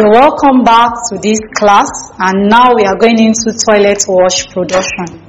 You're 0.00 0.12
welcome 0.12 0.64
back 0.64 0.96
to 1.12 1.18
this 1.20 1.36
class 1.60 1.84
and 2.16 2.48
now 2.48 2.72
we 2.72 2.88
are 2.88 2.96
going 2.96 3.20
into 3.20 3.52
toilet 3.52 4.00
wash 4.08 4.48
production. 4.48 5.20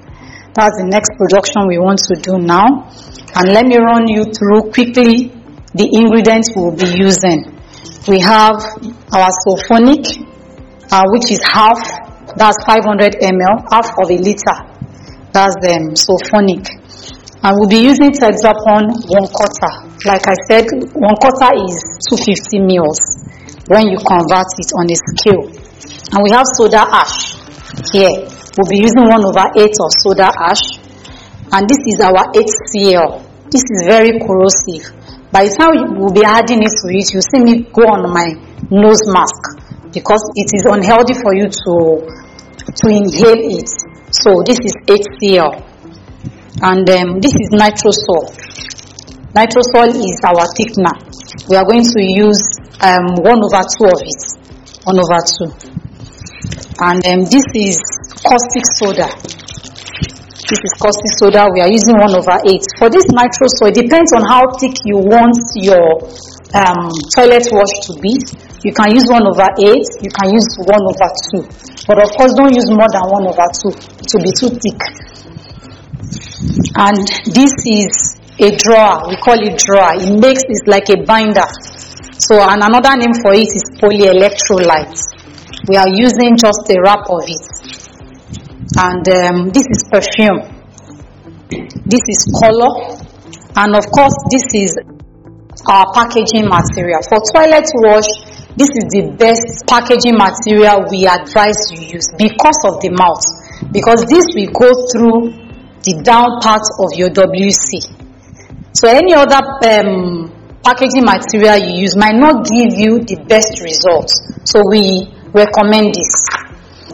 That's 0.55 0.79
the 0.79 0.88
next 0.88 1.12
production 1.20 1.67
we 1.67 1.76
want 1.76 1.99
to 2.08 2.15
do 2.15 2.40
now. 2.40 2.88
And 3.36 3.52
let 3.52 3.68
me 3.68 3.76
run 3.76 4.07
you 4.07 4.23
through 4.31 4.71
quickly 4.71 5.36
the 5.76 5.92
ingredients 5.92 6.55
we'll 6.55 6.71
be 6.71 6.88
using. 6.88 7.52
We 8.07 8.24
have 8.24 8.63
our 9.12 9.28
sulfonic, 9.44 10.07
uh, 10.88 11.03
which 11.12 11.35
is 11.35 11.44
half, 11.44 11.76
that's 12.40 12.63
500 12.63 13.19
ml, 13.19 13.67
half 13.76 13.92
of 13.99 14.08
a 14.08 14.15
liter. 14.24 14.56
That's 15.35 15.60
the 15.60 15.83
um, 15.83 15.99
sulfonic. 15.99 16.63
And 17.44 17.59
we'll 17.59 17.67
be 17.67 17.84
using 17.84 18.16
Texapon 18.16 18.88
one 18.88 19.27
quarter. 19.35 19.91
Like 20.04 20.26
I 20.26 20.34
said, 20.49 20.66
one 20.98 21.13
quarter 21.22 21.54
is 21.62 21.77
250 22.09 22.66
mils 22.66 22.98
when 23.70 23.85
you 23.85 24.02
convert 24.02 24.49
it 24.58 24.70
on 24.73 24.89
a 24.89 24.98
scale. 24.98 25.45
And 26.09 26.23
we 26.25 26.31
have 26.34 26.45
soda 26.58 26.81
ash 26.89 27.38
here. 27.94 28.25
We'll 28.58 28.70
be 28.70 28.81
using 28.81 29.05
1 29.05 29.13
over 29.13 29.45
8 29.53 29.61
of 29.61 29.91
soda 30.02 30.34
ash. 30.41 30.66
And 31.53 31.70
this 31.70 31.77
is 31.85 32.02
our 32.02 32.34
HCl. 32.34 33.22
This 33.53 33.61
is 33.61 33.85
very 33.85 34.17
corrosive. 34.17 34.89
By 35.31 35.45
the 35.45 35.53
time 35.53 35.94
we'll 35.94 36.11
be 36.11 36.25
adding 36.25 36.63
it 36.66 36.73
to 36.81 36.88
it, 36.89 37.13
you 37.13 37.22
see 37.22 37.39
me 37.39 37.70
go 37.70 37.86
on 37.86 38.09
my 38.09 38.25
nose 38.73 39.05
mask 39.05 39.61
because 39.94 40.23
it 40.33 40.49
is 40.58 40.66
unhealthy 40.66 41.13
for 41.13 41.36
you 41.36 41.45
to 41.45 41.73
to 42.73 42.86
inhale 42.89 43.38
it. 43.38 43.70
So 44.09 44.41
this 44.49 44.58
is 44.66 44.73
HCl. 44.89 45.61
And 46.63 46.89
um, 46.89 47.20
this 47.22 47.33
is 47.38 47.49
nitrosol. 47.53 48.33
Nitrosol 49.31 49.95
is 49.95 50.20
our 50.27 50.44
thickener. 50.59 50.91
We 51.48 51.55
are 51.55 51.63
going 51.63 51.88
to 51.88 51.99
use 52.03 52.44
um, 52.84 53.16
1 53.16 53.23
over 53.23 53.63
2 53.63 53.88
of 53.88 53.99
it. 54.03 54.22
1 54.83 54.92
over 54.92 55.19
2. 55.23 55.47
And 56.83 57.00
um, 57.08 57.19
this 57.31 57.47
is 57.55 57.80
caustic 58.28 58.67
soda. 58.75 59.08
This 60.52 60.59
is 60.67 60.73
caustic 60.75 61.16
soda. 61.16 61.47
We 61.47 61.64
are 61.64 61.72
using 61.72 61.95
1 61.95 62.11
over 62.11 62.44
8. 62.44 62.59
For 62.75 62.92
this 62.92 63.08
nitrosol, 63.16 63.72
it 63.72 63.80
depends 63.80 64.11
on 64.11 64.28
how 64.28 64.52
thick 64.59 64.75
you 64.83 65.00
want 65.00 65.39
your 65.55 66.03
um, 66.52 66.92
toilet 67.16 67.48
wash 67.55 67.72
to 67.88 67.95
be. 68.03 68.20
You 68.67 68.75
can 68.75 68.92
use 68.92 69.08
1 69.08 69.16
over 69.16 69.48
8. 69.48 69.64
You 70.03 70.11
can 70.11 70.27
use 70.27 70.50
1 70.59 70.75
over 70.75 71.09
2. 71.39 71.88
But 71.88 72.03
of 72.03 72.11
course, 72.20 72.36
don't 72.36 72.52
use 72.52 72.67
more 72.67 72.92
than 72.92 73.08
1 73.08 73.31
over 73.31 73.48
2. 73.48 73.80
It 73.95 74.11
will 74.11 74.25
be 74.27 74.33
too 74.36 74.52
thick 74.59 75.11
and 76.75 76.98
this 77.31 77.53
is 77.66 78.20
a 78.42 78.50
drawer 78.58 79.08
we 79.08 79.16
call 79.17 79.38
it 79.39 79.58
drawer. 79.58 79.94
It 79.95 80.20
makes 80.20 80.44
it 80.44 80.67
like 80.67 80.89
a 80.89 81.03
binder. 81.06 81.47
So 82.17 82.42
and 82.42 82.61
another 82.64 82.98
name 82.98 83.14
for 83.22 83.33
it 83.33 83.50
is 83.50 83.66
polyelectrolyte 83.78 85.22
we 85.67 85.78
are 85.78 85.89
using 85.89 86.38
just 86.38 86.66
a 86.70 86.78
wrap 86.81 87.06
of 87.06 87.22
it. 87.28 87.45
And 88.78 89.06
um, 89.09 89.50
this 89.50 89.66
is 89.70 89.86
perfume. 89.92 90.42
This 91.86 92.02
is 92.08 92.20
color. 92.39 92.98
And 93.56 93.75
of 93.75 93.86
course 93.94 94.16
this 94.31 94.45
is 94.55 94.73
our 95.67 95.86
packaging 95.94 96.50
material. 96.50 97.02
For 97.03 97.22
toilet 97.33 97.70
wash 97.76 98.09
this 98.58 98.67
is 98.76 98.86
the 98.92 99.16
best 99.16 99.64
packaging 99.67 100.17
material 100.17 100.83
we 100.92 101.08
advise 101.08 101.72
you 101.72 101.95
use 101.95 102.09
because 102.17 102.59
of 102.66 102.81
the 102.81 102.92
mouth. 102.92 103.23
Because 103.72 104.03
this 104.09 104.26
will 104.33 104.52
go 104.52 104.70
through 104.92 105.31
the 105.83 106.02
down 106.03 106.42
part 106.42 106.66
of 106.81 106.89
your 106.98 107.09
WC. 107.09 108.00
So 108.73 108.88
any 108.88 109.14
other 109.14 109.41
um, 109.67 110.31
packaging 110.64 111.03
material 111.03 111.58
you 111.58 111.81
use 111.81 111.97
might 111.97 112.16
not 112.16 112.45
give 112.45 112.77
you 112.77 113.03
the 113.03 113.19
best 113.27 113.59
results. 113.59 114.16
So 114.45 114.61
we 114.69 115.11
recommend 115.33 115.95
this. 115.95 116.11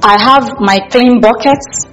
I 0.02 0.18
have 0.18 0.60
my 0.60 0.80
clean 0.90 1.22
buckets, 1.22 1.86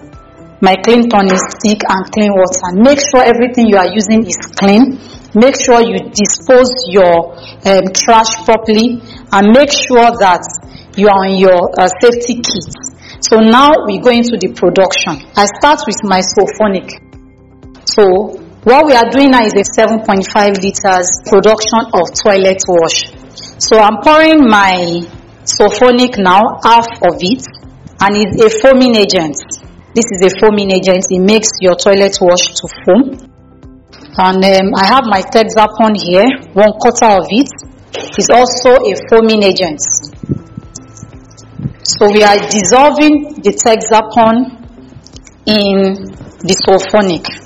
my 0.60 0.76
clean 0.76 1.08
turning 1.08 1.36
stick 1.36 1.82
and 1.88 2.00
clean 2.12 2.32
water. 2.32 2.72
Make 2.80 3.00
sure 3.00 3.20
everything 3.24 3.66
you 3.68 3.76
are 3.76 3.90
using 3.92 4.24
is 4.24 4.38
clean. 4.56 5.00
Make 5.34 5.58
sure 5.60 5.82
you 5.82 5.98
dispose 6.14 6.70
your 6.86 7.34
um, 7.66 7.92
trash 7.92 8.44
properly 8.44 9.02
and 9.32 9.52
make 9.52 9.72
sure 9.72 10.14
that 10.22 10.44
you 10.96 11.08
are 11.08 11.26
on 11.26 11.36
your 11.36 11.74
uh, 11.74 11.88
safety 12.00 12.40
kit. 12.40 12.70
So 13.20 13.36
now 13.40 13.84
we 13.86 13.98
go 13.98 14.10
into 14.10 14.36
the 14.38 14.52
production. 14.54 15.26
I 15.34 15.46
start 15.58 15.80
with 15.86 16.00
my 16.04 16.22
sulfonic. 16.22 17.02
So 17.88 18.43
what 18.64 18.86
we 18.86 18.94
are 18.96 19.08
doing 19.10 19.30
now 19.30 19.44
is 19.44 19.52
a 19.52 19.64
7.5 19.76 20.24
liters 20.64 21.08
production 21.28 21.84
of 21.92 22.08
toilet 22.16 22.64
wash. 22.66 23.12
So 23.60 23.76
I'm 23.76 24.00
pouring 24.00 24.48
my 24.48 25.04
sulfonic 25.44 26.16
now, 26.16 26.40
half 26.64 26.88
of 27.04 27.20
it, 27.20 27.44
and 28.00 28.16
it's 28.16 28.40
a 28.40 28.48
foaming 28.60 28.96
agent. 28.96 29.36
This 29.94 30.06
is 30.16 30.32
a 30.32 30.40
foaming 30.40 30.72
agent. 30.72 31.04
It 31.10 31.20
makes 31.20 31.48
your 31.60 31.76
toilet 31.76 32.16
wash 32.22 32.56
to 32.56 32.68
foam. 32.84 33.20
And 34.16 34.42
um, 34.42 34.72
I 34.80 34.86
have 34.86 35.04
my 35.12 35.20
Texapon 35.20 35.92
here, 36.00 36.24
one 36.54 36.72
quarter 36.80 37.20
of 37.20 37.26
it. 37.28 37.50
It's 38.16 38.30
also 38.30 38.80
a 38.80 38.94
foaming 39.10 39.42
agent. 39.42 39.80
So 41.84 42.10
we 42.10 42.24
are 42.24 42.38
dissolving 42.48 43.42
the 43.44 43.52
Texapon 43.52 44.56
in 45.44 46.08
the 46.40 46.56
sulfonic. 46.64 47.43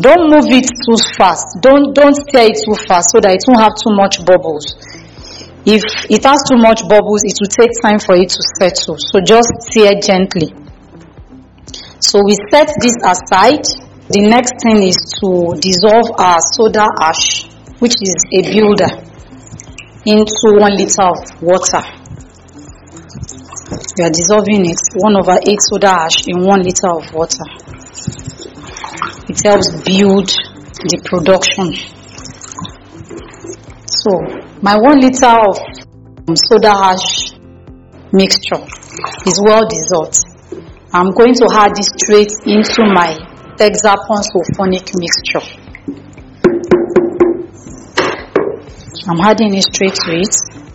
Don't 0.00 0.30
move 0.30 0.46
it 0.54 0.68
too 0.86 0.98
fast. 1.16 1.58
Don't 1.60 1.94
don't 1.94 2.14
stir 2.14 2.46
it 2.46 2.62
too 2.62 2.78
fast 2.86 3.10
so 3.10 3.18
that 3.18 3.34
it 3.34 3.42
won't 3.50 3.58
have 3.58 3.74
too 3.74 3.90
much 3.98 4.22
bubbles. 4.22 4.78
If 5.66 5.82
it 6.06 6.22
has 6.22 6.38
too 6.46 6.56
much 6.56 6.86
bubbles, 6.86 7.26
it 7.26 7.34
will 7.42 7.50
take 7.50 7.74
time 7.82 7.98
for 7.98 8.14
it 8.14 8.30
to 8.30 8.42
settle. 8.62 8.94
So 8.94 9.18
just 9.18 9.50
stir 9.66 9.98
gently. 9.98 10.54
So 11.98 12.22
we 12.22 12.38
set 12.46 12.70
this 12.78 12.94
aside. 13.02 13.66
The 14.08 14.22
next 14.22 14.54
thing 14.62 14.86
is 14.86 14.96
to 15.20 15.58
dissolve 15.58 16.14
our 16.16 16.38
soda 16.54 16.86
ash, 17.02 17.44
which 17.82 17.98
is 18.00 18.14
a 18.32 18.40
builder, 18.54 18.88
into 20.06 20.48
one 20.56 20.78
liter 20.78 21.04
of 21.04 21.20
water. 21.42 21.82
We 23.98 24.04
are 24.06 24.14
dissolving 24.14 24.64
it, 24.64 24.80
1 24.94 25.16
over 25.16 25.36
8 25.42 25.58
soda 25.60 26.06
ash 26.06 26.24
in 26.28 26.40
1 26.40 26.62
liter 26.62 26.88
of 26.88 27.12
water. 27.12 27.44
It 29.28 29.40
helps 29.44 29.68
build 29.84 30.28
the 30.88 30.98
production. 31.04 31.74
So, 33.84 34.10
my 34.62 34.76
1 34.76 35.00
liter 35.00 35.36
of 35.36 35.58
um, 36.28 36.36
soda 36.48 36.72
ash 36.72 37.36
mixture 38.12 38.64
is 39.26 39.40
well 39.44 39.68
dissolved. 39.68 40.16
I'm 40.94 41.10
going 41.12 41.34
to 41.34 41.46
add 41.52 41.76
this 41.76 41.92
straight 42.00 42.32
into 42.46 42.88
my 42.88 43.12
Texapon 43.60 44.24
sulfonic 44.24 44.88
mixture. 44.96 45.44
I'm 49.08 49.20
adding 49.20 49.54
it 49.54 49.64
straight 49.64 49.94
to 49.94 50.12
it. 50.20 50.67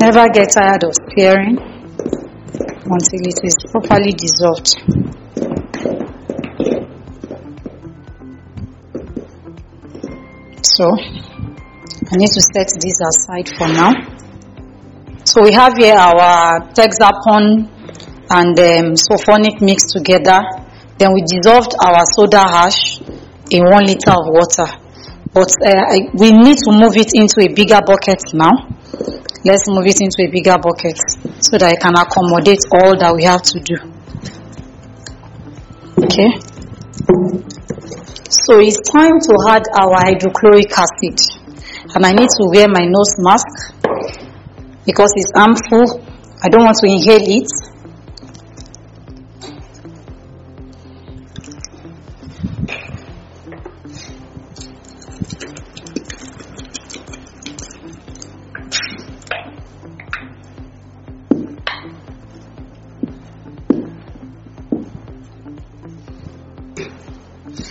Never 0.00 0.28
get 0.28 0.50
tired 0.52 0.84
of 0.84 0.94
stirring 0.94 1.58
until 2.90 3.20
it 3.26 3.40
is 3.42 3.56
properly 3.70 4.12
dissolved. 4.12 4.68
So, 10.62 10.86
I 12.10 12.16
need 12.16 12.30
to 12.30 12.40
set 12.40 12.68
this 12.80 13.00
aside 13.00 13.48
for 13.58 13.68
now. 13.68 13.92
So 15.24 15.42
we 15.42 15.52
have 15.52 15.74
here 15.76 15.94
our 15.94 16.60
Texapon 16.72 17.68
and 18.30 18.58
um, 18.58 18.94
sulfonic 18.94 19.60
mix 19.60 19.92
together. 19.92 20.40
Then 20.96 21.12
we 21.12 21.22
dissolved 21.22 21.74
our 21.84 22.02
soda 22.16 22.40
ash 22.40 23.00
in 23.50 23.64
one 23.64 23.84
liter 23.84 24.12
of 24.12 24.24
water. 24.28 24.66
But 25.34 25.50
uh, 25.60 25.84
I, 25.90 26.08
we 26.14 26.32
need 26.32 26.58
to 26.64 26.70
move 26.72 26.96
it 26.96 27.10
into 27.14 27.42
a 27.42 27.52
bigger 27.52 27.80
bucket 27.84 28.22
now. 28.32 28.52
Let's 29.44 29.68
move 29.68 29.86
it 29.86 30.00
into 30.00 30.26
a 30.26 30.30
bigger 30.30 30.58
bucket 30.58 30.98
so 31.42 31.58
that 31.58 31.72
it 31.72 31.80
can 31.80 31.94
accommodate 31.94 32.64
all 32.72 32.98
that 32.98 33.14
we 33.14 33.24
have 33.24 33.42
to 33.42 33.60
do. 33.60 33.76
Okay. 36.04 36.30
So 38.28 38.60
it's 38.60 38.80
time 38.90 39.20
to 39.20 39.32
add 39.48 39.62
our 39.78 39.94
hydrochloric 40.02 40.72
acid. 40.72 41.20
And 41.94 42.04
I 42.04 42.12
need 42.12 42.28
to 42.28 42.44
wear 42.50 42.68
my 42.68 42.84
nose 42.84 43.14
mask 43.18 43.74
because 44.84 45.12
it's 45.16 45.32
harmful. 45.34 46.02
I 46.42 46.48
don't 46.48 46.64
want 46.64 46.76
to 46.80 46.86
inhale 46.86 47.22
it. 47.22 47.67
So, 67.58 67.64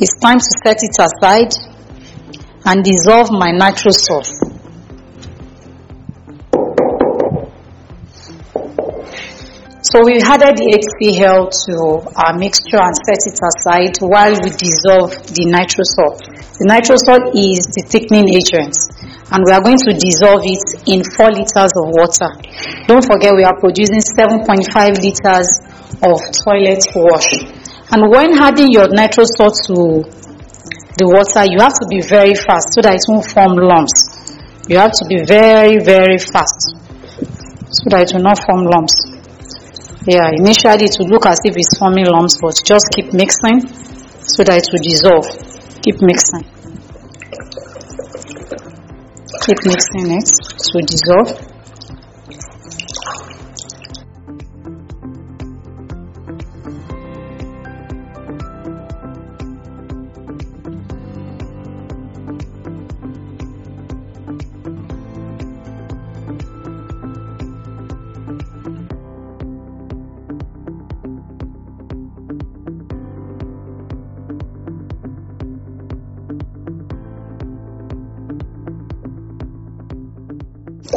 it's 0.00 0.18
time 0.20 0.38
to 0.38 0.50
set 0.64 0.78
it 0.80 0.96
aside 0.98 1.52
and 2.64 2.82
dissolve 2.82 3.30
my 3.30 3.52
nitrosol. 3.52 4.24
So 9.82 10.00
we 10.06 10.22
added 10.22 10.56
the 10.56 10.70
HCl 10.80 11.50
to 11.66 11.74
our 12.16 12.38
mixture 12.38 12.78
and 12.80 12.96
set 12.96 13.20
it 13.26 13.36
aside 13.42 13.98
while 14.00 14.32
we 14.32 14.48
dissolve 14.56 15.10
the 15.34 15.44
nitrosol. 15.50 16.16
The 16.56 16.64
nitrosol 16.64 17.34
is 17.34 17.66
the 17.74 17.82
thickening 17.90 18.30
agent 18.30 18.76
and 19.30 19.40
we 19.46 19.52
are 19.54 19.62
going 19.62 19.78
to 19.78 19.94
dissolve 19.94 20.42
it 20.42 20.66
in 20.90 21.06
4 21.06 21.30
liters 21.30 21.72
of 21.78 21.86
water. 21.94 22.30
Don't 22.90 23.06
forget 23.06 23.30
we 23.34 23.46
are 23.46 23.54
producing 23.58 24.02
7.5 24.02 24.66
liters 24.98 25.48
of 26.02 26.18
toilet 26.42 26.82
wash. 26.98 27.30
And 27.94 28.10
when 28.10 28.34
adding 28.38 28.70
your 28.70 28.90
nitrosol 28.90 29.54
to 29.70 30.02
the 30.98 31.06
water, 31.06 31.46
you 31.46 31.58
have 31.62 31.74
to 31.78 31.86
be 31.86 32.02
very 32.02 32.34
fast 32.34 32.74
so 32.74 32.82
that 32.82 32.98
it 32.98 33.04
won't 33.06 33.26
form 33.30 33.54
lumps. 33.54 34.34
You 34.68 34.78
have 34.78 34.92
to 34.92 35.04
be 35.06 35.22
very, 35.24 35.78
very 35.82 36.18
fast 36.18 36.76
so 37.70 37.86
that 37.90 38.06
it 38.06 38.14
will 38.14 38.22
not 38.22 38.38
form 38.42 38.66
lumps. 38.66 38.94
Yeah, 40.06 40.30
initially 40.34 40.90
it 40.90 40.96
will 40.98 41.08
look 41.08 41.26
as 41.26 41.38
if 41.44 41.54
it's 41.56 41.78
forming 41.78 42.06
lumps, 42.06 42.38
but 42.40 42.58
just 42.64 42.86
keep 42.94 43.12
mixing 43.12 43.62
so 44.22 44.42
that 44.42 44.58
it 44.58 44.68
will 44.72 44.82
dissolve. 44.82 45.26
Keep 45.82 46.02
mixing. 46.02 46.59
Keep 49.30 49.58
mixing 49.64 50.10
it 50.10 50.26
to 50.58 50.82
dissolve. 50.82 51.50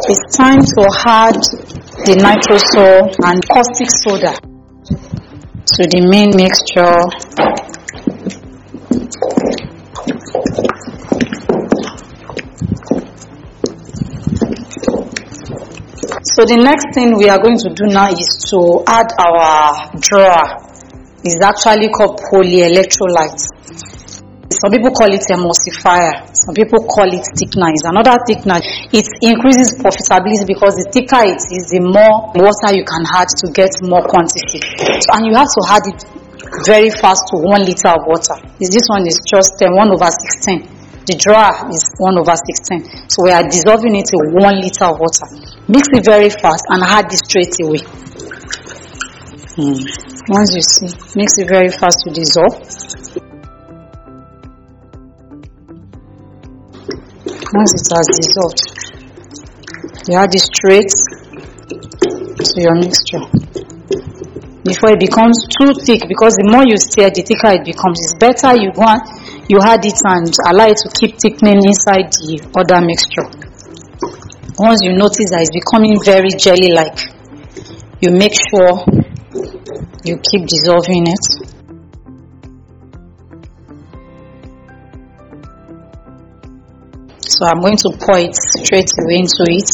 It's 0.06 0.36
time 0.36 0.60
to 0.60 0.84
add 1.06 1.40
the 2.04 2.20
nitrosol 2.20 3.08
and 3.24 3.40
caustic 3.48 3.88
soda 3.90 4.36
to 5.64 5.88
the 5.88 6.02
main 6.12 6.36
mixture. 6.36 7.00
So 16.36 16.44
the 16.44 16.58
next 16.58 16.94
thing 16.94 17.16
we 17.18 17.30
are 17.30 17.40
going 17.40 17.58
to 17.60 17.70
do 17.70 17.86
now 17.88 18.10
is 18.12 18.28
to 18.52 18.84
add 18.86 19.08
our 19.18 19.90
drawer. 20.02 20.68
It's 21.24 21.40
actually 21.40 21.88
called 21.88 22.20
polyelectrolyte. 22.20 23.53
Some 24.64 24.72
people 24.72 24.96
call 24.96 25.12
it 25.12 25.20
emulsifier. 25.28 26.24
Some 26.32 26.56
people 26.56 26.88
call 26.88 27.12
it 27.12 27.28
thickener. 27.36 27.76
It's 27.76 27.84
another 27.84 28.16
thickener. 28.24 28.64
It 28.96 29.04
increases 29.20 29.76
profitability 29.76 30.48
because 30.48 30.80
the 30.80 30.88
thicker 30.88 31.20
it 31.20 31.44
is, 31.52 31.68
the 31.68 31.84
more 31.84 32.32
water 32.32 32.72
you 32.72 32.88
can 32.88 33.04
add 33.12 33.28
to 33.44 33.52
get 33.52 33.76
more 33.84 34.08
quantity. 34.08 34.64
And 35.12 35.28
you 35.28 35.36
have 35.36 35.52
to 35.52 35.62
add 35.68 35.84
it 35.84 36.00
very 36.64 36.88
fast 36.96 37.28
to 37.36 37.44
one 37.44 37.68
liter 37.68 37.92
of 37.92 38.08
water. 38.08 38.40
This 38.56 38.88
one 38.88 39.04
is 39.04 39.20
just 39.28 39.60
uh, 39.60 39.68
1 39.68 39.84
over 39.92 40.08
16. 40.08 41.12
The 41.12 41.20
drawer 41.20 41.52
is 41.68 41.84
1 42.00 42.24
over 42.24 42.32
16. 42.32 43.12
So 43.12 43.28
we 43.28 43.36
are 43.36 43.44
dissolving 43.44 44.00
it 44.00 44.08
in 44.16 44.32
1 44.32 44.64
liter 44.64 44.88
of 44.88 44.96
water. 44.96 45.28
Mix 45.68 45.92
it 45.92 46.08
very 46.08 46.32
fast 46.32 46.64
and 46.72 46.80
add 46.88 47.12
it 47.12 47.20
straight 47.20 47.52
away. 47.60 47.84
Hmm. 49.60 49.76
Once 50.32 50.56
you 50.56 50.64
see, 50.64 50.88
mix 51.20 51.36
it 51.36 51.52
very 51.52 51.68
fast 51.68 52.00
to 52.08 52.16
dissolve. 52.16 53.23
Once 57.54 57.70
it 57.78 57.86
has 57.94 58.08
dissolved, 58.18 58.66
you 60.10 60.18
add 60.18 60.34
it 60.34 60.42
straight 60.42 60.90
to 62.42 62.58
your 62.58 62.74
mixture. 62.82 63.22
Before 64.66 64.90
it 64.90 65.00
becomes 65.00 65.38
too 65.54 65.78
thick, 65.86 66.02
because 66.10 66.34
the 66.34 66.50
more 66.50 66.66
you 66.66 66.82
stir, 66.82 67.14
the 67.14 67.22
thicker 67.22 67.54
it 67.54 67.62
becomes. 67.62 68.02
It's 68.02 68.18
better 68.18 68.58
you 68.58 68.74
go 68.74 68.90
and 68.90 69.06
you 69.46 69.62
add 69.62 69.86
it 69.86 70.02
and 70.02 70.34
allow 70.50 70.66
it 70.66 70.82
to 70.82 70.90
keep 70.98 71.20
thickening 71.22 71.62
inside 71.62 72.10
the 72.26 72.42
other 72.58 72.82
mixture. 72.82 73.30
Once 74.58 74.82
you 74.82 74.98
notice 74.98 75.30
that 75.30 75.46
it's 75.46 75.54
becoming 75.54 76.00
very 76.02 76.34
jelly-like, 76.34 77.06
you 78.02 78.10
make 78.10 78.34
sure 78.34 78.82
you 80.02 80.18
keep 80.26 80.50
dissolving 80.50 81.06
it. 81.06 81.43
So 87.26 87.46
I'm 87.46 87.62
going 87.62 87.78
to 87.78 87.90
pour 88.00 88.20
it 88.20 88.36
straight 88.36 88.92
away 89.00 89.24
into 89.24 89.44
it. 89.48 89.70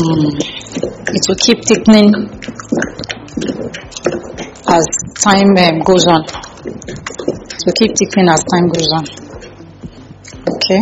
Mm. 0.00 0.52
It 1.14 1.28
will 1.28 1.36
keep 1.36 1.64
thickening 1.64 2.08
as 4.68 4.86
time 5.20 5.52
um, 5.56 5.80
goes 5.84 6.06
on. 6.06 6.24
It 6.64 7.62
will 7.66 7.76
keep 7.76 7.92
thickening 7.96 8.28
as 8.30 8.42
time 8.44 8.68
goes 8.72 8.88
on. 8.92 9.04
Okay, 10.56 10.80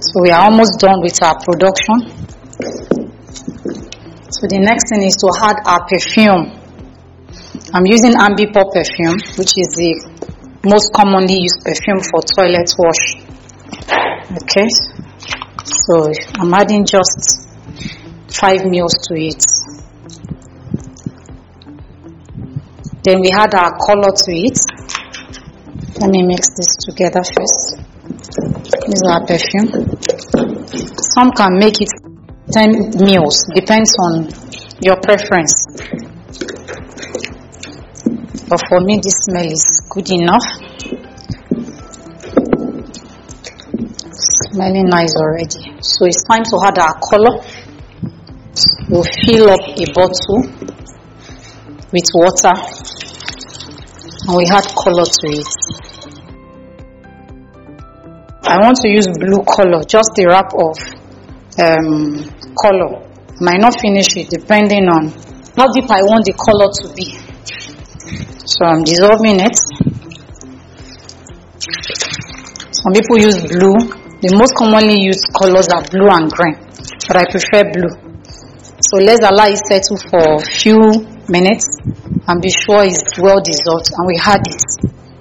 so 0.00 0.22
we 0.22 0.30
are 0.30 0.44
almost 0.44 0.78
done 0.78 1.02
with 1.02 1.20
our 1.22 1.34
production. 1.42 2.14
So 4.30 4.46
the 4.46 4.60
next 4.62 4.88
thing 4.88 5.02
is 5.02 5.16
to 5.16 5.28
add 5.42 5.56
our 5.66 5.82
perfume. 5.88 6.54
I'm 7.74 7.86
using 7.86 8.14
Ambipur 8.14 8.70
perfume, 8.72 9.18
which 9.36 9.58
is 9.58 9.74
the 9.74 9.92
most 10.64 10.92
commonly 10.94 11.42
used 11.42 11.64
perfume 11.64 12.00
for 12.00 12.22
toilet 12.22 12.70
wash. 12.78 13.27
Okay, 14.30 14.68
so 15.64 16.12
I'm 16.38 16.52
adding 16.52 16.84
just 16.84 17.48
five 18.28 18.62
meals 18.66 18.92
to 19.08 19.14
it. 19.14 19.42
Then 23.02 23.20
we 23.20 23.30
add 23.32 23.54
our 23.54 23.72
color 23.78 24.12
to 24.12 24.32
it. 24.36 24.58
Let 25.98 26.10
me 26.10 26.24
mix 26.24 26.50
this 26.56 26.76
together 26.84 27.22
first. 27.24 27.80
This 28.84 29.00
is 29.00 29.02
our 29.08 29.24
perfume. 29.24 29.96
Some 31.16 31.32
can 31.32 31.58
make 31.58 31.80
it 31.80 31.88
10 32.52 33.02
meals, 33.02 33.46
depends 33.54 33.96
on 33.98 34.28
your 34.82 35.00
preference. 35.00 35.54
But 38.46 38.60
for 38.68 38.80
me, 38.80 39.00
this 39.02 39.24
smell 39.24 39.46
is 39.46 39.64
good 39.88 40.10
enough. 40.10 40.67
Smelling 44.58 44.90
nice 44.90 45.14
already. 45.14 45.70
So 45.78 46.06
it's 46.06 46.24
time 46.24 46.42
to 46.42 46.58
add 46.66 46.76
our 46.80 46.98
color. 46.98 47.30
We'll 48.90 49.06
fill 49.22 49.50
up 49.54 49.62
a 49.62 49.86
bottle 49.94 50.42
with 51.94 52.08
water 52.18 52.50
and 54.26 54.34
we 54.34 54.42
add 54.50 54.66
color 54.74 55.06
to 55.06 55.26
it. 55.30 55.46
I 58.42 58.58
want 58.58 58.78
to 58.82 58.88
use 58.88 59.06
blue 59.06 59.44
color, 59.46 59.84
just 59.86 60.10
a 60.18 60.26
wrap 60.26 60.50
of 60.50 60.74
um, 61.62 62.26
color. 62.58 63.06
Might 63.40 63.60
not 63.60 63.78
finish 63.80 64.16
it 64.16 64.28
depending 64.28 64.88
on 64.88 65.06
how 65.54 65.70
deep 65.70 65.88
I 65.88 66.02
want 66.02 66.26
the 66.26 66.34
color 66.34 66.66
to 66.82 66.90
be. 66.98 67.14
So 68.44 68.64
I'm 68.66 68.82
dissolving 68.82 69.38
it. 69.38 69.54
Some 72.74 72.92
people 72.92 73.18
use 73.20 73.40
blue. 73.46 73.97
The 74.20 74.34
most 74.34 74.58
commonly 74.58 74.98
used 74.98 75.30
colors 75.38 75.70
are 75.70 75.86
blue 75.94 76.10
and 76.10 76.26
green, 76.26 76.58
but 77.06 77.16
I 77.16 77.24
prefer 77.30 77.70
blue. 77.70 77.94
So 78.82 78.98
let's 78.98 79.22
allow 79.22 79.46
it 79.46 79.62
settle 79.62 79.94
for 80.10 80.18
a 80.18 80.42
few 80.42 80.74
minutes 81.30 81.66
and 82.26 82.42
be 82.42 82.50
sure 82.50 82.82
it's 82.82 83.14
well 83.14 83.38
dissolved 83.38 83.94
and 83.94 84.04
we 84.10 84.18
add 84.18 84.42
it 84.42 84.58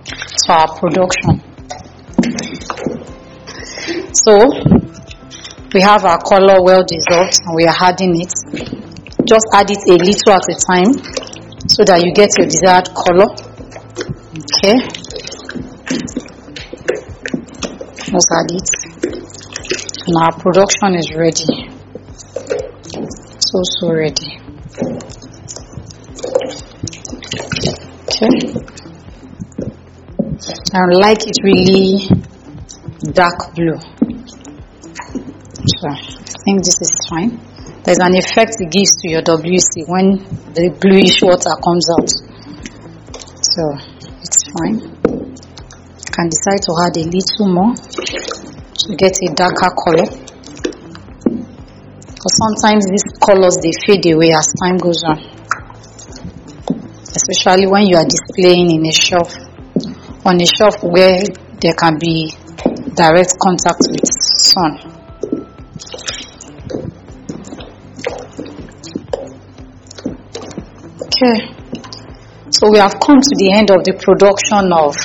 to 0.10 0.50
our 0.50 0.66
production. 0.82 1.46
So 4.18 4.34
we 5.78 5.82
have 5.86 6.02
our 6.02 6.18
color 6.18 6.58
well 6.66 6.82
dissolved 6.82 7.38
and 7.46 7.54
we 7.54 7.70
are 7.70 7.78
adding 7.78 8.18
it. 8.18 8.34
Just 9.30 9.46
add 9.54 9.70
it 9.70 9.86
a 9.86 9.94
little 9.94 10.34
at 10.34 10.42
a 10.50 10.58
time 10.58 10.90
so 11.70 11.86
that 11.86 12.02
you 12.02 12.14
get 12.18 12.34
your 12.34 12.50
desired 12.50 12.90
color. 12.98 13.30
Okay. 14.42 15.07
Just 18.10 18.32
add 18.32 18.50
it. 18.52 18.70
And 20.08 20.16
our 20.22 20.32
production 20.40 20.96
is 20.96 21.12
ready. 21.14 21.68
So 23.40 23.62
so 23.80 23.92
ready. 23.92 24.40
Okay. 28.08 28.32
I 30.74 30.86
like 30.94 31.28
it 31.28 31.38
really 31.44 32.08
dark 33.12 33.54
blue. 33.56 33.78
So 35.68 35.90
I 35.90 36.00
think 36.46 36.64
this 36.64 36.80
is 36.82 36.92
fine. 37.10 37.40
There's 37.84 38.00
an 38.00 38.16
effect 38.16 38.56
it 38.60 38.72
gives 38.72 38.96
to 39.02 39.10
your 39.10 39.22
WC 39.22 39.84
when 39.88 40.18
the 40.54 40.70
bluish 40.80 41.22
water 41.22 41.52
comes 41.62 41.90
out. 41.92 42.10
So 43.42 43.76
it's 44.22 44.50
fine. 44.58 44.97
Can 46.18 46.30
decide 46.30 46.58
to 46.66 46.74
add 46.82 46.98
a 46.98 47.06
little 47.06 47.48
more 47.54 47.76
to 47.78 48.96
get 48.98 49.14
a 49.22 49.30
darker 49.36 49.70
color. 49.70 50.10
Because 52.10 52.36
sometimes 52.42 52.90
these 52.90 53.06
colors 53.22 53.58
they 53.62 53.70
fade 53.86 54.12
away 54.12 54.34
as 54.34 54.52
time 54.60 54.78
goes 54.78 55.04
on. 55.04 55.20
Especially 57.06 57.68
when 57.68 57.86
you 57.86 57.98
are 57.98 58.06
displaying 58.10 58.72
in 58.72 58.88
a 58.88 58.92
shelf 58.92 59.32
on 60.26 60.42
a 60.42 60.46
shelf 60.48 60.82
where 60.82 61.22
there 61.62 61.76
can 61.76 62.00
be 62.00 62.34
direct 62.96 63.38
contact 63.38 63.86
with 63.88 64.10
sun. 64.42 64.74
Okay, 71.06 71.54
so 72.50 72.72
we 72.72 72.80
have 72.80 73.00
come 73.00 73.22
to 73.22 73.36
the 73.38 73.52
end 73.54 73.70
of 73.70 73.84
the 73.84 73.94
production 74.02 74.74
of 74.74 74.96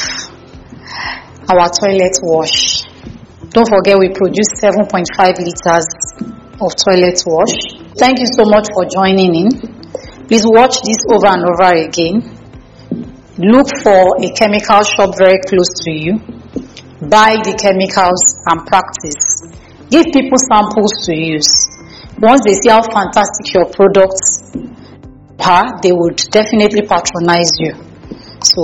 our 1.52 1.68
toilet 1.68 2.16
wash. 2.23 2.88
Don't 3.52 3.68
forget 3.68 3.99
we 3.99 4.09
produce 4.09 4.56
7.5 4.56 5.04
liters 5.38 5.88
of 6.56 6.73
toilet 6.80 7.21
wash. 7.26 7.54
Thank 8.00 8.21
you 8.21 8.26
so 8.32 8.44
much 8.49 8.68
for 8.73 8.88
joining 8.88 9.35
in. 9.35 9.49
Please 10.26 10.44
watch 10.47 10.80
this 10.80 10.99
over 11.12 11.28
and 11.28 11.44
over 11.44 11.76
again 11.76 12.42
look 13.38 13.66
for 13.82 14.23
a 14.23 14.28
chemical 14.37 14.82
shop 14.85 15.16
very 15.16 15.40
close 15.49 15.73
to 15.85 15.90
you, 15.90 16.18
buy 17.09 17.40
the 17.40 17.56
chemicals 17.56 18.21
and 18.47 18.66
practice. 18.68 19.50
Give 19.88 20.04
people 20.12 20.38
samples 20.52 20.92
to 21.06 21.16
use. 21.16 21.50
Once 22.21 22.42
they 22.44 22.54
see 22.54 22.68
how 22.68 22.82
fantastic 22.82 23.52
your 23.52 23.66
products 23.66 24.52
are, 25.40 25.80
they 25.82 25.92
would 25.92 26.16
definitely 26.30 26.87
patronize 26.87 27.50
you. 27.59 27.73
So 28.44 28.62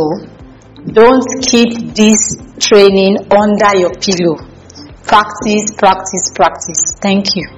don't 0.92 1.26
keep 1.42 1.94
this 1.94 2.36
training 2.58 3.18
under 3.30 3.76
your 3.76 3.92
pillow. 3.94 4.36
Practice, 5.04 5.72
practice, 5.76 6.30
practice. 6.34 6.96
Thank 7.00 7.36
you. 7.36 7.57